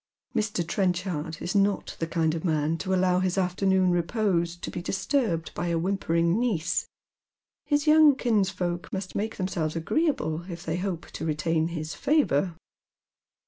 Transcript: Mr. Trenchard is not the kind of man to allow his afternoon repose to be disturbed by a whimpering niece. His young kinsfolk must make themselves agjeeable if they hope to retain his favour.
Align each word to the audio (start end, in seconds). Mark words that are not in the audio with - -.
Mr. 0.35 0.67
Trenchard 0.67 1.39
is 1.43 1.53
not 1.53 1.95
the 1.99 2.07
kind 2.07 2.33
of 2.33 2.43
man 2.43 2.75
to 2.79 2.91
allow 2.91 3.19
his 3.19 3.37
afternoon 3.37 3.91
repose 3.91 4.55
to 4.55 4.71
be 4.71 4.81
disturbed 4.81 5.53
by 5.53 5.67
a 5.67 5.77
whimpering 5.77 6.39
niece. 6.39 6.87
His 7.67 7.85
young 7.85 8.15
kinsfolk 8.15 8.91
must 8.91 9.13
make 9.13 9.37
themselves 9.37 9.75
agjeeable 9.75 10.49
if 10.49 10.65
they 10.65 10.77
hope 10.77 11.11
to 11.11 11.23
retain 11.27 11.67
his 11.67 11.93
favour. 11.93 12.55